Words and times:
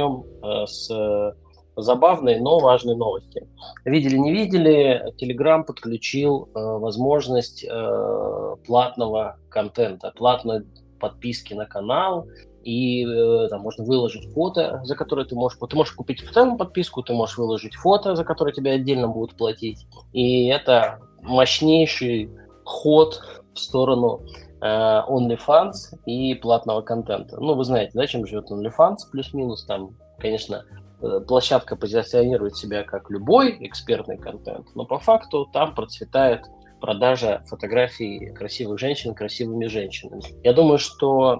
начнем 0.00 0.24
э, 0.42 0.66
с 0.66 1.34
забавной, 1.76 2.40
но 2.40 2.58
важной 2.58 2.96
новости. 2.96 3.46
Видели, 3.84 4.16
не 4.16 4.32
видели, 4.32 5.14
Telegram 5.20 5.64
подключил 5.64 6.48
э, 6.54 6.60
возможность 6.60 7.64
э, 7.64 8.56
платного 8.66 9.38
контента, 9.48 10.12
платной 10.16 10.66
подписки 10.98 11.54
на 11.54 11.66
канал, 11.66 12.26
и 12.64 13.06
э, 13.06 13.48
там 13.48 13.62
можно 13.62 13.84
выложить 13.84 14.30
фото, 14.34 14.80
за 14.84 14.94
которое 14.94 15.24
ты 15.24 15.34
можешь... 15.34 15.58
Ты 15.58 15.76
можешь 15.76 15.94
купить 15.94 16.20
специальную 16.20 16.58
подписку, 16.58 17.02
ты 17.02 17.14
можешь 17.14 17.38
выложить 17.38 17.74
фото, 17.74 18.14
за 18.14 18.24
которое 18.24 18.52
тебе 18.52 18.72
отдельно 18.72 19.08
будут 19.08 19.36
платить. 19.36 19.86
И 20.12 20.48
это 20.48 21.00
мощнейший 21.22 22.30
ход 22.64 23.22
в 23.54 23.58
сторону 23.58 24.20
э, 24.22 24.49
OnlyFans 24.62 25.72
и 26.06 26.34
платного 26.34 26.82
контента. 26.82 27.38
Ну, 27.40 27.54
вы 27.54 27.64
знаете, 27.64 27.92
да, 27.94 28.06
чем 28.06 28.26
живет 28.26 28.50
OnlyFans, 28.50 28.96
плюс-минус, 29.10 29.64
там, 29.64 29.96
конечно, 30.18 30.64
э, 31.02 31.20
площадка 31.26 31.76
позиционирует 31.76 32.56
себя 32.56 32.82
как 32.82 33.10
любой 33.10 33.56
экспертный 33.66 34.18
контент, 34.18 34.66
но 34.74 34.84
по 34.84 34.98
факту 34.98 35.48
там 35.52 35.74
процветает 35.74 36.44
продажа 36.80 37.42
фотографий 37.46 38.32
красивых 38.34 38.78
женщин 38.78 39.14
красивыми 39.14 39.66
женщинами. 39.66 40.22
Я 40.42 40.52
думаю, 40.52 40.78
что 40.78 41.38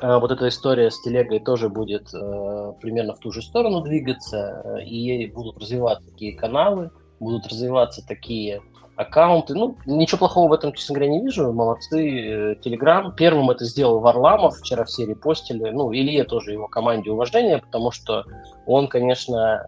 э, 0.00 0.18
вот 0.18 0.30
эта 0.30 0.48
история 0.48 0.90
с 0.90 1.00
телегой 1.02 1.40
тоже 1.40 1.68
будет 1.68 2.12
э, 2.12 2.72
примерно 2.80 3.14
в 3.14 3.20
ту 3.20 3.30
же 3.30 3.42
сторону 3.42 3.82
двигаться, 3.82 4.62
э, 4.64 4.84
и 4.84 5.30
будут 5.30 5.58
развиваться 5.58 6.10
такие 6.10 6.36
каналы, 6.36 6.90
будут 7.20 7.46
развиваться 7.46 8.04
такие 8.06 8.62
аккаунты. 8.98 9.54
Ну, 9.54 9.76
ничего 9.86 10.18
плохого 10.18 10.48
в 10.48 10.52
этом, 10.52 10.72
честно 10.72 10.96
говоря, 10.96 11.12
не 11.12 11.22
вижу. 11.22 11.52
Молодцы. 11.52 12.58
Телеграм. 12.62 13.14
Первым 13.14 13.50
это 13.50 13.64
сделал 13.64 14.00
Варламов. 14.00 14.58
Вчера 14.58 14.84
все 14.84 15.06
репостили. 15.06 15.70
Ну, 15.70 15.92
Илье 15.92 16.24
тоже 16.24 16.52
его 16.52 16.66
команде 16.66 17.10
уважения, 17.10 17.58
потому 17.58 17.90
что 17.90 18.24
он, 18.66 18.88
конечно, 18.88 19.66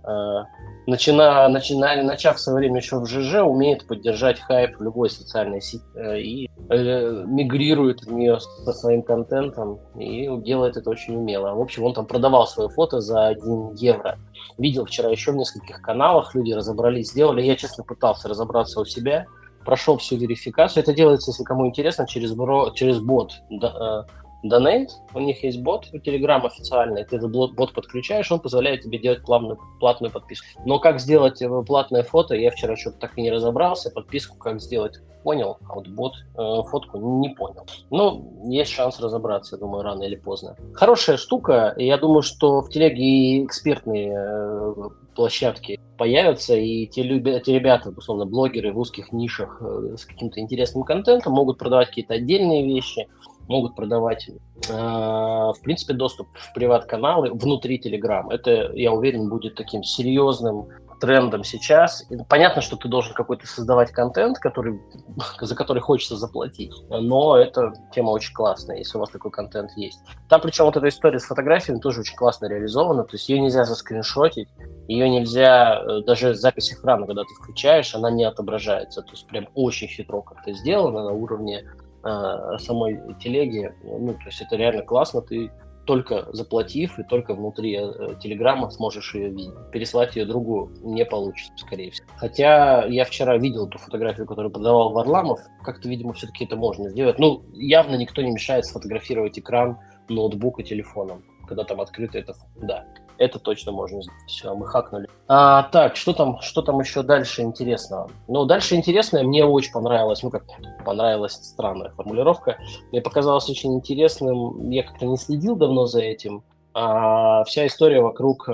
начина, 0.91 1.49
начина, 1.49 2.03
начав 2.03 2.37
в 2.37 2.41
свое 2.41 2.59
время 2.59 2.77
еще 2.81 2.99
в 2.99 3.07
ЖЖ, 3.07 3.43
умеет 3.43 3.87
поддержать 3.87 4.41
хайп 4.41 4.79
в 4.79 4.83
любой 4.83 5.09
социальной 5.09 5.61
сети 5.61 5.85
э, 5.95 6.21
и 6.21 6.51
э, 6.69 7.25
мигрирует 7.27 8.03
в 8.03 8.13
нее 8.13 8.41
со 8.41 8.73
своим 8.73 9.03
контентом 9.03 9.79
и 9.99 10.29
делает 10.39 10.77
это 10.77 10.91
очень 10.91 11.17
умело. 11.17 11.55
В 11.55 11.61
общем, 11.61 11.85
он 11.85 11.95
там 11.95 12.07
продавал 12.07 12.47
свое 12.47 12.69
фото 12.69 13.01
за 13.01 13.29
1 13.29 13.75
евро. 13.75 14.19
Видел 14.59 14.87
вчера 14.87 15.11
еще 15.11 15.33
в 15.33 15.37
нескольких 15.37 15.81
каналах, 15.81 16.35
люди 16.35 16.53
разобрались, 16.53 17.11
сделали. 17.11 17.43
Я, 17.43 17.57
честно, 17.57 17.85
пытался 17.85 18.29
разобраться 18.29 18.81
у 18.81 18.85
себя, 18.85 19.27
прошел 19.65 19.99
всю 19.99 20.17
верификацию. 20.17 20.83
Это 20.83 20.93
делается, 20.93 21.31
если 21.31 21.45
кому 21.45 21.67
интересно, 21.67 22.07
через, 22.07 22.33
бро, 22.33 22.71
через 22.71 22.99
бот. 23.01 23.33
Да, 23.51 24.07
э, 24.09 24.30
Donate, 24.45 24.89
у 25.15 25.21
них 25.21 25.43
есть 25.45 25.61
бот 25.61 25.89
у 25.93 25.99
Telegram 25.99 26.45
официальный, 26.47 27.05
ты 27.05 27.17
этот 27.17 27.31
бот 27.31 27.73
подключаешь, 27.75 28.31
он 28.33 28.41
позволяет 28.41 28.83
тебе 28.83 28.99
делать 28.99 29.23
плавную, 29.23 29.59
платную 29.79 30.13
подписку. 30.13 30.47
Но 30.65 30.79
как 30.79 31.01
сделать 31.01 31.43
платное 31.67 32.03
фото, 32.03 32.35
я 32.35 32.51
вчера 32.51 32.77
что-то 32.77 32.99
так 32.99 33.19
и 33.19 33.23
не 33.23 33.31
разобрался, 33.31 33.91
подписку 33.91 34.37
как 34.39 34.61
сделать 34.61 35.01
понял, 35.23 35.59
а 35.69 35.75
вот 35.75 35.89
бот 35.89 36.15
э, 36.37 36.63
фотку 36.71 36.99
не 37.21 37.31
понял. 37.31 37.67
Ну, 37.91 38.43
есть 38.47 38.73
шанс 38.73 39.01
разобраться, 39.01 39.57
я 39.57 39.61
думаю, 39.61 39.83
рано 39.83 40.03
или 40.05 40.17
поздно. 40.17 40.57
Хорошая 40.75 41.17
штука, 41.17 41.75
я 41.77 41.99
думаю, 41.99 42.23
что 42.23 42.63
в 42.63 42.71
телеге 42.71 43.03
и 43.03 43.45
экспертные 43.45 44.15
э, 44.17 44.75
площадки 45.15 45.79
появятся, 45.99 46.57
и 46.57 46.87
те, 46.87 47.03
любя, 47.03 47.41
те 47.41 47.55
ребята, 47.55 47.91
условно, 47.91 48.25
блогеры 48.25 48.73
в 48.73 48.79
узких 48.79 49.13
нишах 49.13 49.61
э, 49.61 49.97
с 49.99 50.05
каким-то 50.05 50.41
интересным 50.41 50.85
контентом 50.85 51.35
могут 51.35 51.59
продавать 51.59 51.89
какие-то 51.89 52.15
отдельные 52.15 52.65
вещи, 52.65 53.09
могут 53.51 53.75
продавать, 53.75 54.29
э, 54.29 54.73
в 54.73 55.57
принципе, 55.63 55.93
доступ 55.93 56.29
в 56.35 56.53
приват-каналы 56.55 57.31
внутри 57.33 57.81
Telegram. 57.81 58.31
Это, 58.31 58.73
я 58.75 58.93
уверен, 58.93 59.29
будет 59.29 59.57
таким 59.57 59.83
серьезным 59.83 60.69
трендом 61.01 61.43
сейчас. 61.43 62.07
Понятно, 62.29 62.63
что 62.63 62.77
ты 62.77 62.89
должен 62.89 63.15
какой-то 63.15 63.47
создавать 63.47 63.91
контент, 63.91 64.39
который, 64.39 64.81
за 65.41 65.57
который 65.57 65.81
хочется 65.81 66.17
заплатить, 66.17 66.73
но 66.89 67.37
эта 67.37 67.73
тема 67.93 68.11
очень 68.11 68.35
классная, 68.35 68.77
если 68.77 68.99
у 68.99 69.01
вас 69.01 69.11
такой 69.11 69.31
контент 69.31 69.71
есть. 69.77 69.99
Там 70.29 70.41
причем 70.41 70.67
вот 70.67 70.77
эта 70.77 70.89
история 70.89 71.19
с 71.19 71.25
фотографиями 71.25 71.81
тоже 71.81 72.01
очень 72.01 72.17
классно 72.17 72.47
реализована, 72.47 73.03
то 73.03 73.17
есть 73.17 73.29
ее 73.29 73.41
нельзя 73.41 73.65
заскриншотить, 73.65 74.49
ее 74.87 75.09
нельзя, 75.09 75.81
э, 75.81 76.03
даже 76.07 76.35
запись 76.35 76.73
экрана, 76.73 77.07
когда 77.07 77.23
ты 77.23 77.35
включаешь, 77.43 77.95
она 77.95 78.11
не 78.11 78.25
отображается, 78.25 79.03
то 79.03 79.11
есть 79.11 79.27
прям 79.27 79.49
очень 79.55 79.89
хитро 79.89 80.21
как-то 80.21 80.53
сделано 80.53 81.05
на 81.05 81.13
уровне 81.13 81.65
э, 82.05 82.59
самой 82.59 83.01
телеги. 83.21 83.73
Ну, 83.83 84.15
то 84.15 84.27
есть 84.27 84.41
это 84.41 84.57
реально 84.57 84.83
классно, 84.83 85.23
ты 85.23 85.51
только 85.87 86.29
заплатив 86.33 86.99
и 86.99 87.03
только 87.03 87.35
внутри 87.35 87.77
э, 87.77 88.15
Телеграма 88.23 88.71
сможешь 88.71 89.15
ее 89.15 89.31
видеть. 89.31 89.55
Переслать 89.73 90.15
ее 90.15 90.25
другу 90.25 90.71
не 90.83 91.05
получится, 91.05 91.53
скорее 91.57 91.91
всего. 91.91 92.07
Хотя 92.17 92.85
я 92.85 93.05
вчера 93.05 93.37
видел 93.39 93.67
ту 93.67 93.79
фотографию, 93.79 94.27
которую 94.27 94.53
подавал 94.53 94.93
Варламов. 94.93 95.41
Как-то, 95.63 95.89
видимо, 95.89 96.13
все-таки 96.13 96.45
это 96.45 96.57
можно 96.57 96.89
сделать. 96.91 97.19
Ну, 97.19 97.45
явно 97.55 97.97
никто 97.97 98.23
не 98.23 98.31
мешает 98.31 98.67
сфотографировать 98.67 99.39
экран 99.39 99.79
ноутбука 100.09 100.63
телефоном, 100.63 101.25
когда 101.49 101.65
там 101.65 101.81
открыто 101.81 102.19
это. 102.19 102.35
Да 102.57 102.85
это 103.21 103.39
точно 103.39 103.71
можно 103.71 104.03
сделать. 104.03 104.21
Все, 104.27 104.55
мы 104.55 104.67
хакнули. 104.67 105.09
А, 105.29 105.65
так, 105.65 105.95
что 105.95 106.13
там, 106.13 106.41
что 106.41 106.63
там 106.63 106.81
еще 106.81 107.03
дальше 107.03 107.43
интересного? 107.43 108.11
Ну, 108.27 108.47
дальше 108.47 108.75
интересное, 108.75 109.23
мне 109.23 109.45
очень 109.45 109.73
понравилось, 109.73 110.23
ну, 110.23 110.31
как 110.31 110.45
понравилась 110.85 111.35
странная 111.35 111.91
формулировка, 111.91 112.59
мне 112.91 113.01
показалось 113.01 113.49
очень 113.49 113.75
интересным, 113.75 114.71
я 114.71 114.83
как-то 114.83 115.07
не 115.07 115.19
следил 115.19 115.55
давно 115.55 115.87
за 115.87 116.01
этим, 116.01 116.43
а, 116.73 117.45
вся 117.45 117.67
история 117.67 118.01
вокруг 118.01 118.49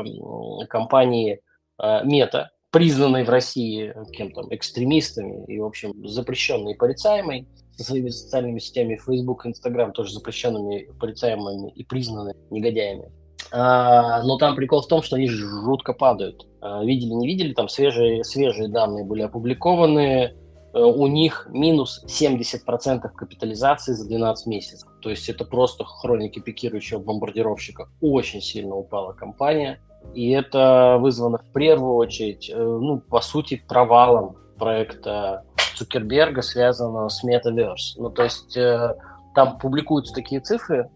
компании 0.68 1.40
Мета, 2.04 2.50
признанной 2.70 3.24
в 3.24 3.30
России 3.30 3.94
кем-то 4.12 4.46
экстремистами 4.50 5.44
и, 5.46 5.58
в 5.60 5.64
общем, 5.64 6.06
запрещенной 6.06 6.72
и 6.72 6.76
порицаемой, 6.76 7.46
со 7.76 7.84
своими 7.84 8.08
социальными 8.08 8.58
сетями 8.58 8.96
Facebook, 8.96 9.46
Instagram 9.46 9.92
тоже 9.92 10.14
запрещенными, 10.14 10.90
порицаемыми 10.98 11.70
и 11.70 11.84
признанными 11.84 12.36
негодяями. 12.50 13.12
А, 13.52 14.22
но 14.22 14.38
там 14.38 14.54
прикол 14.56 14.82
в 14.82 14.88
том, 14.88 15.02
что 15.02 15.16
они 15.16 15.28
жутко 15.28 15.92
падают. 15.92 16.46
А, 16.60 16.84
видели, 16.84 17.10
не 17.10 17.26
видели, 17.26 17.52
там 17.52 17.68
свежие, 17.68 18.24
свежие 18.24 18.68
данные 18.68 19.04
были 19.04 19.22
опубликованы. 19.22 20.34
Э, 20.76 20.82
у 20.82 21.06
них 21.06 21.48
минус 21.50 22.04
70% 22.06 23.08
капитализации 23.14 23.92
за 23.92 24.06
12 24.06 24.46
месяцев. 24.46 24.88
То 25.00 25.10
есть 25.10 25.28
это 25.28 25.44
просто 25.44 25.84
хроники 25.84 26.38
пикирующего 26.38 26.98
бомбардировщика. 26.98 27.88
Очень 28.00 28.42
сильно 28.42 28.74
упала 28.74 29.12
компания. 29.12 29.80
И 30.14 30.30
это 30.30 30.98
вызвано 31.00 31.38
в 31.38 31.52
первую 31.52 31.94
очередь, 31.94 32.50
э, 32.50 32.56
ну, 32.56 32.98
по 32.98 33.20
сути, 33.20 33.62
провалом 33.66 34.36
проекта 34.58 35.44
Цукерберга, 35.76 36.42
связанного 36.42 37.08
с 37.08 37.24
Metaverse. 37.24 37.96
Ну, 37.96 38.10
то 38.10 38.24
есть 38.24 38.56
э, 38.56 38.96
там 39.34 39.58
публикуются 39.58 40.14
такие 40.14 40.40
цифры, 40.40 40.90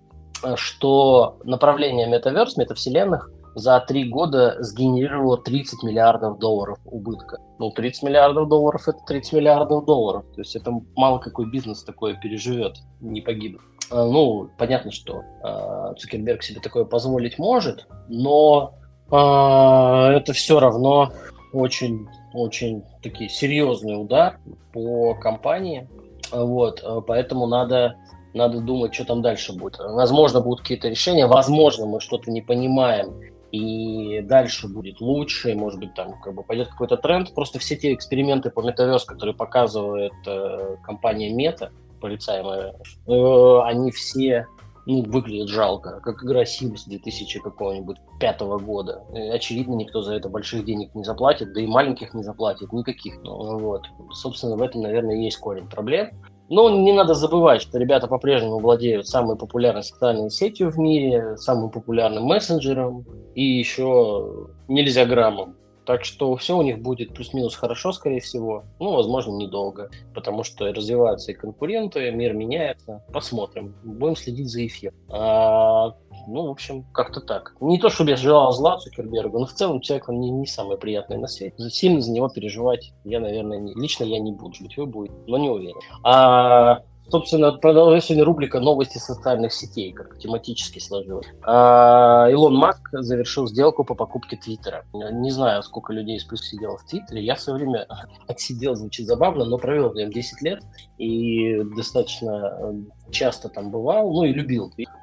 что 0.56 1.38
направление 1.44 2.06
метаверс, 2.06 2.56
метавселенных 2.56 3.30
за 3.54 3.80
три 3.80 4.08
года 4.08 4.56
сгенерировало 4.60 5.38
30 5.38 5.82
миллиардов 5.82 6.38
долларов 6.38 6.78
убытка. 6.84 7.38
Ну, 7.58 7.70
30 7.70 8.02
миллиардов 8.04 8.48
долларов– 8.48 8.82
это 8.88 8.98
30 9.06 9.32
миллиардов 9.34 9.84
долларов. 9.84 10.24
То 10.34 10.40
есть 10.40 10.54
это 10.56 10.72
мало 10.96 11.18
какой 11.18 11.50
бизнес 11.50 11.82
такое 11.82 12.14
переживет, 12.14 12.76
не 13.00 13.20
погибнет. 13.20 13.60
А, 13.90 14.04
ну, 14.06 14.50
понятно, 14.56 14.92
что 14.92 15.22
э, 15.42 15.94
Цукерберг 15.98 16.42
себе 16.42 16.60
такое 16.60 16.84
позволить 16.84 17.38
может, 17.38 17.86
но 18.08 18.74
э, 19.10 19.16
это 19.16 20.32
все 20.32 20.60
равно 20.60 21.12
очень, 21.52 22.06
очень 22.32 22.84
такие 23.02 23.28
серьезный 23.28 24.00
удар 24.00 24.38
по 24.72 25.15
компании. 25.15 25.88
Вот, 26.30 26.84
поэтому 27.09 27.48
надо 27.48 27.97
надо 28.34 28.60
думать, 28.60 28.94
что 28.94 29.04
там 29.04 29.22
дальше 29.22 29.53
будет. 29.53 29.78
Возможно, 29.78 30.41
будут 30.41 30.60
какие-то 30.60 30.88
решения, 30.88 31.27
возможно, 31.27 31.86
мы 31.86 32.00
что-то 32.00 32.30
не 32.30 32.42
понимаем, 32.42 33.21
и 33.53 34.21
дальше 34.22 34.68
будет 34.68 35.00
лучше, 35.00 35.54
может 35.54 35.80
быть, 35.80 35.94
там 35.94 36.21
как 36.21 36.34
бы 36.34 36.42
пойдет 36.42 36.68
какой-то 36.68 36.97
тренд. 36.97 37.34
Просто 37.34 37.59
все 37.59 37.77
те 37.77 37.92
эксперименты 37.94 38.50
по 38.50 38.60
метаверс, 38.60 39.04
которые 39.04 39.34
показывает 39.34 40.12
э, 40.27 40.77
компания 40.84 41.32
Мета, 41.32 41.72
порицаемая, 42.00 42.74
э, 43.06 43.60
они 43.65 43.91
все 43.91 44.47
ну, 44.86 45.03
выглядят 45.03 45.48
жалко, 45.48 46.00
как 46.00 46.22
игра 46.22 46.42
Sims 46.42 46.82
2000 46.86 47.41
какого-нибудь 47.41 47.98
пятого 48.18 48.59
года. 48.59 49.04
И, 49.15 49.18
очевидно, 49.18 49.74
никто 49.74 50.03
за 50.03 50.15
это 50.15 50.28
больших 50.28 50.65
денег 50.65 50.94
не 50.94 51.04
заплатит, 51.04 51.53
да 51.53 51.60
и 51.60 51.66
маленьких 51.66 52.15
не 52.15 52.22
заплатит, 52.22 52.72
никаких. 52.72 53.21
Ну, 53.22 53.59
вот. 53.59 53.86
Собственно, 54.12 54.56
в 54.56 54.62
этом, 54.62 54.82
наверное, 54.82 55.16
есть 55.16 55.38
корень 55.38 55.68
проблем. 55.68 56.10
Но 56.50 56.68
не 56.68 56.92
надо 56.92 57.14
забывать, 57.14 57.62
что 57.62 57.78
ребята 57.78 58.08
по-прежнему 58.08 58.58
владеют 58.58 59.06
самой 59.06 59.36
популярной 59.36 59.84
социальной 59.84 60.30
сетью 60.30 60.70
в 60.70 60.78
мире, 60.78 61.36
самым 61.36 61.70
популярным 61.70 62.24
мессенджером 62.24 63.06
и 63.36 63.42
еще 63.44 64.48
нельзя 64.66 65.06
граммом 65.06 65.54
Так 65.91 66.04
что 66.04 66.37
все 66.37 66.57
у 66.57 66.63
них 66.63 66.81
будет 66.81 67.15
плюс-минус 67.15 67.57
хорошо, 67.57 67.91
скорее 67.91 68.21
всего. 68.21 68.63
Ну, 68.78 68.95
возможно, 68.95 69.33
недолго, 69.33 69.91
потому 70.15 70.45
что 70.45 70.72
развиваются 70.72 71.33
и 71.33 71.34
конкуренты, 71.34 72.13
мир 72.13 72.33
меняется. 72.33 73.04
Посмотрим. 73.13 73.75
Будем 73.83 74.15
следить 74.15 74.48
за 74.48 74.65
эфир. 74.65 74.95
А, 75.09 75.97
ну, 76.28 76.47
в 76.47 76.51
общем, 76.51 76.84
как-то 76.92 77.21
так. 77.21 77.57
Не 77.60 77.81
то, 77.81 77.89
чтобы 77.91 78.10
я 78.10 78.16
желал 78.16 78.53
зла 78.53 78.78
Цукербергу, 78.78 79.41
но 79.41 79.47
в 79.47 79.53
целом 79.53 79.81
человек 79.81 80.09
он 80.09 80.21
не, 80.21 80.31
не 80.31 80.47
самый 80.47 80.78
приятный 80.78 81.19
на 81.19 81.27
свете. 81.27 81.57
Сильно 81.71 82.01
за 82.01 82.13
него 82.13 82.28
переживать 82.28 82.92
я, 83.03 83.19
наверное, 83.19 83.59
не, 83.59 83.75
лично 83.75 84.04
я 84.04 84.21
не 84.21 84.31
буду. 84.31 84.54
Быть 84.60 84.77
вы 84.77 84.87
будете, 84.87 85.16
но 85.27 85.39
не 85.39 85.48
уверен. 85.48 85.75
А 86.04 86.84
Собственно, 87.10 87.51
продолжение 87.53 88.22
рубрика 88.22 88.60
«Новости 88.60 88.98
социальных 88.98 89.53
сетей», 89.53 89.92
как 89.92 90.16
тематически 90.18 90.78
сложилось. 90.78 91.27
А, 91.42 92.28
Илон 92.30 92.54
Маск 92.54 92.89
завершил 92.92 93.48
сделку 93.48 93.83
по 93.83 93.97
покупке 93.97 94.36
Твиттера. 94.36 94.84
Не 94.92 95.33
знаю, 95.33 95.65
сколько 95.65 95.92
людей 95.92 96.18
из 96.18 96.24
плюс 96.24 96.42
сидело 96.42 96.78
в 96.78 96.84
Твиттере. 96.84 97.24
Я 97.24 97.34
в 97.34 97.41
свое 97.41 97.59
время 97.59 97.86
отсидел, 98.28 98.77
звучит 98.77 99.07
забавно, 99.07 99.45
но 99.45 99.59
провел 99.59 99.91
в 99.91 99.97
нем 99.97 100.12
10 100.12 100.42
лет 100.42 100.62
и 100.98 101.60
достаточно 101.77 102.59
э, 102.60 103.10
часто 103.10 103.48
там 103.48 103.72
бывал, 103.72 104.13
ну 104.13 104.22
и 104.22 104.33
любил 104.33 104.71
Твиттер, 104.71 104.95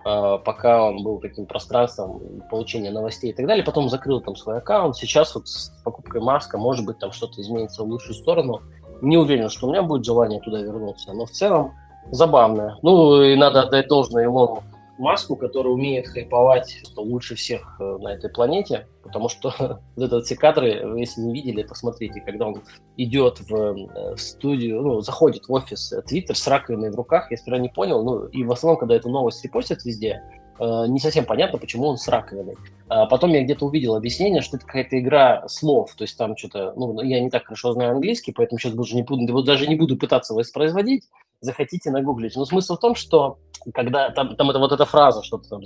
пока 0.45 0.85
он 0.85 1.03
был 1.03 1.19
таким 1.19 1.45
пространством 1.45 2.41
получения 2.49 2.91
новостей 2.91 3.31
и 3.31 3.33
так 3.33 3.47
далее. 3.47 3.65
Потом 3.65 3.89
закрыл 3.89 4.21
там 4.21 4.37
свой 4.37 4.59
аккаунт. 4.59 4.95
Сейчас 4.95 5.35
вот 5.35 5.49
с 5.49 5.73
покупкой 5.83 6.21
Маска, 6.21 6.57
может 6.57 6.85
быть, 6.85 6.99
там 6.99 7.11
что-то 7.11 7.41
изменится 7.41 7.83
в 7.83 7.87
лучшую 7.87 8.15
сторону. 8.15 8.61
Не 9.01 9.17
уверен, 9.17 9.49
что 9.49 9.67
у 9.67 9.71
меня 9.71 9.83
будет 9.83 10.05
желание 10.05 10.39
туда 10.39 10.61
вернуться, 10.61 11.11
но 11.11 11.25
в 11.25 11.31
целом 11.31 11.73
забавная. 12.11 12.77
Ну, 12.81 13.21
и 13.21 13.35
надо 13.35 13.63
отдать 13.63 13.87
должное 13.87 14.25
Илону 14.25 14.63
Маску, 14.97 15.35
который 15.35 15.71
умеет 15.71 16.07
хайповать 16.07 16.81
лучше 16.95 17.35
всех 17.35 17.77
э, 17.79 17.97
на 17.99 18.13
этой 18.13 18.31
планете, 18.31 18.87
потому 19.03 19.29
что 19.29 19.53
вот 19.95 20.03
это 20.03 20.21
все 20.21 20.35
кадры, 20.35 20.69
если 20.97 21.21
не 21.21 21.33
видели, 21.33 21.61
посмотрите, 21.61 22.19
когда 22.21 22.47
он 22.47 22.63
идет 22.97 23.39
в, 23.41 23.55
э, 23.55 24.17
студию, 24.17 24.81
ну, 24.81 25.01
заходит 25.01 25.47
в 25.47 25.53
офис 25.53 25.93
Twitter 26.11 26.33
с 26.33 26.47
раковиной 26.47 26.89
в 26.89 26.95
руках, 26.95 27.29
я 27.29 27.37
сперва 27.37 27.59
не 27.59 27.69
понял, 27.69 28.03
ну, 28.03 28.25
и 28.25 28.43
в 28.43 28.51
основном, 28.51 28.79
когда 28.79 28.95
эту 28.95 29.09
новость 29.09 29.43
репостят 29.43 29.85
везде, 29.85 30.23
э, 30.23 30.46
не 30.59 30.99
совсем 30.99 31.25
понятно, 31.25 31.59
почему 31.59 31.87
он 31.87 31.97
с 31.97 32.07
раковиной. 32.07 32.55
А 32.89 33.05
потом 33.05 33.31
я 33.31 33.43
где-то 33.43 33.65
увидел 33.65 33.95
объяснение, 33.95 34.41
что 34.41 34.57
это 34.57 34.65
какая-то 34.65 34.99
игра 34.99 35.47
слов, 35.47 35.93
то 35.95 36.03
есть 36.03 36.17
там 36.17 36.37
что-то, 36.37 36.73
ну, 36.75 37.01
я 37.01 37.19
не 37.19 37.29
так 37.29 37.45
хорошо 37.45 37.73
знаю 37.73 37.91
английский, 37.91 38.31
поэтому 38.31 38.59
сейчас 38.59 38.73
даже 38.73 38.95
не 38.95 39.03
буду, 39.03 39.43
даже 39.43 39.67
не 39.67 39.75
буду 39.75 39.97
пытаться 39.97 40.33
воспроизводить, 40.33 41.03
захотите 41.41 41.91
нагуглить. 41.91 42.35
Но 42.35 42.45
смысл 42.45 42.75
в 42.75 42.79
том, 42.79 42.95
что 42.95 43.39
когда 43.73 44.09
там, 44.09 44.35
там 44.35 44.49
это 44.49 44.59
вот 44.59 44.71
эта 44.71 44.85
фраза, 44.85 45.23
что 45.23 45.37
там 45.37 45.61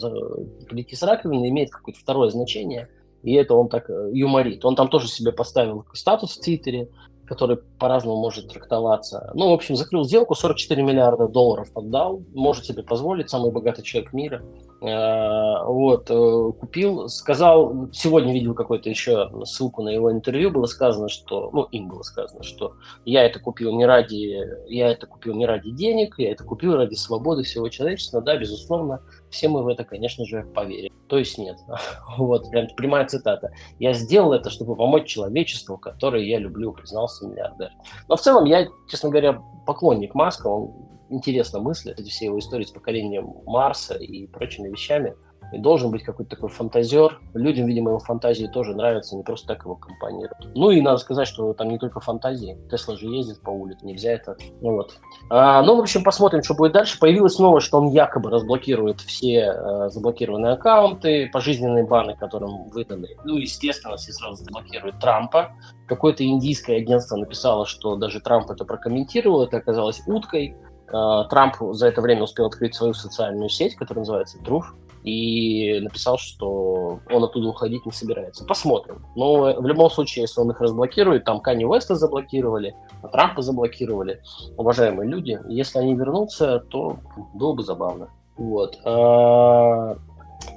прийти 0.67 0.95
с 0.95 1.03
раковины, 1.03 1.49
имеет 1.49 1.69
какое-то 1.69 1.99
второе 1.99 2.29
значение, 2.29 2.89
и 3.23 3.33
это 3.33 3.53
он 3.53 3.69
так 3.69 3.89
э, 3.89 4.09
юморит. 4.13 4.65
Он 4.65 4.75
там 4.75 4.87
тоже 4.89 5.07
себе 5.07 5.31
поставил 5.31 5.85
статус 5.93 6.37
в 6.37 6.41
Твиттере, 6.41 6.89
который 7.31 7.59
по-разному 7.79 8.19
может 8.19 8.49
трактоваться. 8.49 9.31
Ну, 9.35 9.51
в 9.51 9.53
общем, 9.53 9.77
закрыл 9.77 10.03
сделку, 10.03 10.35
44 10.35 10.83
миллиарда 10.83 11.29
долларов 11.29 11.69
отдал, 11.73 12.21
может 12.33 12.65
себе 12.65 12.83
позволить, 12.83 13.29
самый 13.29 13.53
богатый 13.53 13.83
человек 13.83 14.11
мира. 14.11 14.43
Э, 14.81 15.63
вот, 15.65 16.09
э, 16.09 16.51
купил, 16.59 17.07
сказал, 17.07 17.87
сегодня 17.93 18.33
видел 18.33 18.53
какой-то 18.53 18.89
еще 18.89 19.31
ссылку 19.45 19.81
на 19.81 19.89
его 19.89 20.11
интервью, 20.11 20.51
было 20.51 20.65
сказано, 20.65 21.07
что, 21.07 21.49
ну, 21.53 21.63
им 21.71 21.87
было 21.87 22.01
сказано, 22.01 22.43
что 22.43 22.73
я 23.05 23.23
это 23.23 23.39
купил 23.39 23.73
не 23.77 23.85
ради, 23.85 24.37
я 24.67 24.89
это 24.89 25.07
купил 25.07 25.33
не 25.33 25.45
ради 25.45 25.71
денег, 25.71 26.15
я 26.17 26.33
это 26.33 26.43
купил 26.43 26.75
ради 26.75 26.95
свободы 26.95 27.43
всего 27.43 27.69
человечества, 27.69 28.19
да, 28.19 28.35
безусловно, 28.35 28.99
все 29.31 29.47
мы 29.47 29.63
в 29.63 29.67
это, 29.67 29.83
конечно 29.83 30.25
же, 30.25 30.43
поверим. 30.43 30.93
То 31.07 31.17
есть 31.17 31.37
нет. 31.37 31.57
Вот, 32.17 32.49
прям 32.51 32.67
прямая 32.75 33.07
цитата. 33.07 33.51
Я 33.79 33.93
сделал 33.93 34.33
это, 34.33 34.49
чтобы 34.49 34.75
помочь 34.75 35.07
человечеству, 35.07 35.77
которое 35.77 36.23
я 36.23 36.37
люблю, 36.37 36.73
признался 36.73 37.25
миллиардер. 37.27 37.71
Но 38.07 38.15
в 38.15 38.21
целом 38.21 38.45
я, 38.45 38.67
честно 38.89 39.09
говоря, 39.09 39.41
поклонник 39.65 40.13
Маска, 40.13 40.47
он 40.47 40.73
интересно 41.09 41.59
мыслит, 41.59 41.99
эти 41.99 42.09
все 42.09 42.25
его 42.25 42.39
истории 42.39 42.65
с 42.65 42.71
покорением 42.71 43.33
Марса 43.45 43.95
и 43.95 44.27
прочими 44.27 44.69
вещами– 44.69 45.15
и 45.51 45.57
должен 45.57 45.91
быть 45.91 46.03
какой-то 46.03 46.35
такой 46.35 46.49
фантазер. 46.49 47.19
Людям, 47.33 47.67
видимо, 47.67 47.91
его 47.91 47.99
фантазии 47.99 48.49
тоже 48.51 48.73
нравятся, 48.75 49.15
не 49.15 49.23
просто 49.23 49.47
так 49.47 49.63
его 49.63 49.75
компонируют. 49.75 50.55
Ну 50.55 50.71
и 50.71 50.81
надо 50.81 50.97
сказать, 50.97 51.27
что 51.27 51.53
там 51.53 51.69
не 51.69 51.77
только 51.77 51.99
фантазии. 51.99 52.57
Тесла 52.69 52.95
же 52.95 53.07
ездит 53.07 53.41
по 53.41 53.49
улице, 53.49 53.85
нельзя 53.85 54.11
это. 54.11 54.37
Ну 54.61 54.73
вот. 54.75 54.93
А, 55.29 55.61
ну, 55.61 55.75
в 55.75 55.81
общем, 55.81 56.03
посмотрим, 56.03 56.43
что 56.43 56.53
будет 56.53 56.73
дальше. 56.73 56.99
Появилось 56.99 57.37
новость, 57.39 57.67
что 57.67 57.79
он 57.79 57.89
якобы 57.89 58.29
разблокирует 58.29 59.01
все 59.01 59.53
э, 59.53 59.89
заблокированные 59.89 60.53
аккаунты, 60.53 61.29
пожизненные 61.31 61.85
баны, 61.85 62.15
которым 62.15 62.69
выданы. 62.69 63.09
Ну, 63.25 63.37
естественно, 63.37 63.97
все 63.97 64.13
сразу 64.13 64.43
заблокируют 64.43 64.99
Трампа. 64.99 65.51
Какое-то 65.87 66.25
индийское 66.25 66.77
агентство 66.77 67.17
написало, 67.17 67.65
что 67.65 67.95
даже 67.95 68.21
Трамп 68.21 68.49
это 68.49 68.63
прокомментировал, 68.63 69.43
это 69.43 69.57
оказалось 69.57 70.01
уткой. 70.07 70.55
Э, 70.87 71.23
Трамп 71.29 71.55
за 71.71 71.87
это 71.87 72.01
время 72.01 72.23
успел 72.23 72.45
открыть 72.45 72.75
свою 72.75 72.93
социальную 72.93 73.49
сеть, 73.49 73.75
которая 73.75 74.01
называется 74.01 74.37
Truth 74.39 74.65
и 75.03 75.79
написал, 75.79 76.17
что 76.17 76.99
он 77.09 77.23
оттуда 77.23 77.47
уходить 77.47 77.85
не 77.85 77.91
собирается. 77.91 78.45
Посмотрим. 78.45 79.05
Но 79.15 79.53
в 79.59 79.65
любом 79.65 79.89
случае, 79.89 80.23
если 80.23 80.41
он 80.41 80.51
их 80.51 80.61
разблокирует, 80.61 81.23
там 81.25 81.39
Кани 81.39 81.65
Веста 81.65 81.95
заблокировали, 81.95 82.75
Трампа 83.11 83.41
заблокировали, 83.41 84.21
уважаемые 84.57 85.09
люди, 85.09 85.39
если 85.47 85.79
они 85.79 85.95
вернутся, 85.95 86.59
то 86.69 86.97
было 87.33 87.53
бы 87.53 87.63
забавно. 87.63 88.09
Вот. 88.37 88.77
А, 88.85 89.95